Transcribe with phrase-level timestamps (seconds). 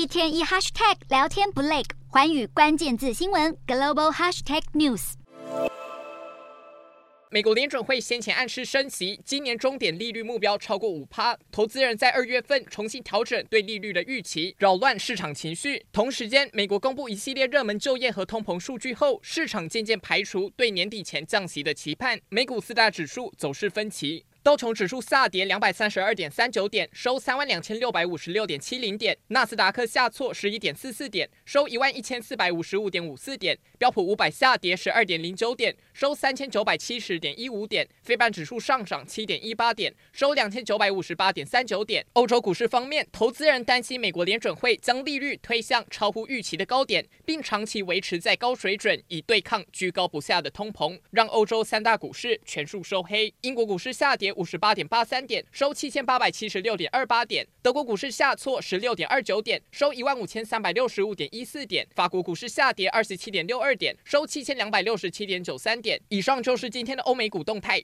[0.00, 5.12] 一天一 hashtag 聊天不累，寰宇关键字新闻 global hashtag news。
[7.28, 15.84] 美国联准会先前暗示升息，今年终点利率目标超过五趴，投资人在二月份重新调整对利率的预期，扰乱市场情绪。
[15.92, 22.18] 同时间，美国公布一系列热门就业和通膨数据后，市场渐渐排除对年底前降息的期盼。
[22.30, 24.24] 美股四大指数走势分歧。
[24.42, 42.06] 道琼指数下跌两百三十二点三九点，收三万两千六百五十六点七零点；纳斯达克下挫十一点四四点，收一万一千四百五十五点五四点；标普五百下跌十二点零九点，收三千九百七十点一五点；费半指数上涨七点一八点，收两千九百五十八点三九点。
[42.14, 53.34] 欧洲股市方面，投资人担心美国联准会将利率推向超乎预期的高点，并长期维持在高水准，以对抗居高不下的通膨，让欧洲三大股市全数收黑。
[53.42, 57.46] 英国股市下跌五十八点八三点，收七千八百七十六点二八点。
[57.62, 61.86] 德国股市下挫十六点二九点，收一万五千三百六十五点一四点。
[61.94, 66.00] 法国股市下跌二十七点六二点，收七千两百六十七点九三点。
[66.08, 67.78] 以上就是今天的欧美股动态。